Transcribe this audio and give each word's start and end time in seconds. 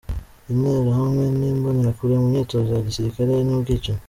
Interahamwe 0.51 1.23
n’imbonerakure 1.39 2.13
mu 2.21 2.27
myitozo 2.31 2.69
ya 2.73 2.85
gisilikare 2.87 3.31
n’ubwicanyi 3.47 3.99